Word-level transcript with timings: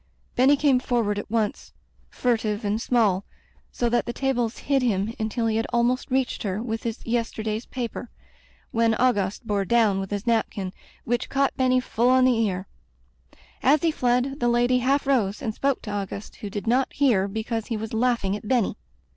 Benny 0.35 0.57
came 0.57 0.79
forward 0.79 1.19
at 1.19 1.29
once, 1.29 1.73
furtive 2.09 2.65
and 2.65 2.81
small, 2.81 3.23
so 3.71 3.87
that 3.87 4.07
the 4.07 4.13
tables 4.13 4.57
hid 4.65 4.81
him 4.81 5.13
until 5.19 5.45
he 5.45 5.57
had 5.57 5.65
[i6] 5.67 5.67
Digitized 5.67 5.71
by 5.71 5.77
LjOOQ 5.77 5.85
IC 5.85 5.85
A 5.85 5.85
Tempered 5.85 5.85
Wind 5.85 5.85
almost 5.85 6.09
reached 6.11 6.41
her 6.43 6.63
with 6.63 6.83
his, 6.83 7.05
yesterday's 7.05 7.65
pa 7.67 7.87
per, 7.87 8.09
when 8.71 8.95
Auguste 8.95 9.45
bore 9.45 9.63
down 9.65 9.99
with 9.99 10.09
his 10.09 10.25
nap 10.25 10.49
kin, 10.49 10.73
which 11.03 11.29
caught 11.29 11.55
Benny 11.55 11.79
full 11.79 12.09
on 12.09 12.25
the 12.25 12.39
ear. 12.47 12.65
As 13.61 13.83
he 13.83 13.91
fled, 13.91 14.39
the 14.39 14.47
lady 14.49 14.79
half 14.79 15.05
rose 15.05 15.39
and 15.39 15.53
spoke 15.53 15.83
to 15.83 15.91
Auguste, 15.91 16.37
who 16.37 16.49
did 16.49 16.65
not 16.65 16.91
hear 16.93 17.27
because 17.27 17.67
he 17.67 17.77
was 17.77 17.93
laughing 17.93 18.35
at 18.35 18.47
Benny. 18.47 18.77